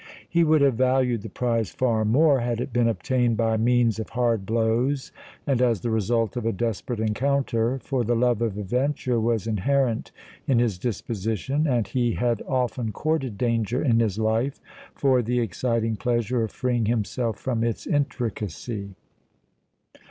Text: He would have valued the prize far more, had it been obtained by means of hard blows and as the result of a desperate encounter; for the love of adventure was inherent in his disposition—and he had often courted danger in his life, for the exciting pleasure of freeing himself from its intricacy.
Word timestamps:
He 0.27 0.43
would 0.43 0.61
have 0.61 0.73
valued 0.73 1.21
the 1.21 1.29
prize 1.29 1.69
far 1.69 2.03
more, 2.05 2.39
had 2.39 2.59
it 2.59 2.73
been 2.73 2.87
obtained 2.87 3.37
by 3.37 3.55
means 3.57 3.99
of 3.99 4.09
hard 4.09 4.47
blows 4.47 5.11
and 5.45 5.61
as 5.61 5.81
the 5.81 5.91
result 5.91 6.35
of 6.35 6.43
a 6.43 6.51
desperate 6.51 6.99
encounter; 6.99 7.77
for 7.83 8.03
the 8.03 8.15
love 8.15 8.41
of 8.41 8.57
adventure 8.57 9.19
was 9.19 9.45
inherent 9.45 10.11
in 10.47 10.57
his 10.57 10.79
disposition—and 10.79 11.89
he 11.89 12.13
had 12.13 12.41
often 12.47 12.91
courted 12.91 13.37
danger 13.37 13.83
in 13.83 13.99
his 13.99 14.17
life, 14.17 14.59
for 14.95 15.21
the 15.21 15.39
exciting 15.39 15.95
pleasure 15.97 16.41
of 16.41 16.49
freeing 16.51 16.87
himself 16.87 17.37
from 17.37 17.63
its 17.63 17.85
intricacy. 17.85 18.95